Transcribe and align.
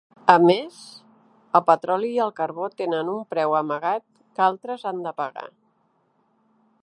A 0.33 0.35
més, 0.43 0.77
el 1.59 1.63
petroli 1.67 2.09
i 2.15 2.23
el 2.25 2.33
carbó 2.39 2.71
tenen 2.81 3.13
un 3.15 3.21
preu 3.35 3.55
amagat 3.59 4.05
que 4.39 4.45
altres 4.49 4.87
han 4.93 5.03
de 5.09 5.15
pagar. 5.23 5.49